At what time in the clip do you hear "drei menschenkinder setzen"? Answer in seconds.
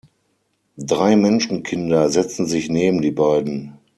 0.79-2.47